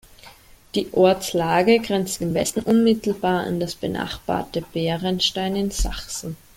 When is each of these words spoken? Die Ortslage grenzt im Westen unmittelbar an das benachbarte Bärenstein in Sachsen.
Die 0.73 0.91
Ortslage 0.93 1.77
grenzt 1.79 2.21
im 2.21 2.33
Westen 2.33 2.61
unmittelbar 2.61 3.41
an 3.45 3.59
das 3.59 3.75
benachbarte 3.75 4.61
Bärenstein 4.73 5.55
in 5.55 5.69
Sachsen. 5.69 6.37